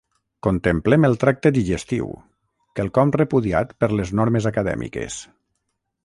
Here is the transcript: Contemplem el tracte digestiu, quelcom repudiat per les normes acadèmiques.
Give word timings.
Contemplem 0.45 1.03
el 1.09 1.17
tracte 1.23 1.51
digestiu, 1.57 2.07
quelcom 2.79 3.13
repudiat 3.21 3.75
per 3.83 3.91
les 3.99 4.13
normes 4.21 4.49
acadèmiques. 4.55 5.19